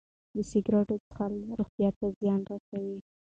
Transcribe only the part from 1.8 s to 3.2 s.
ته زیان رسوي.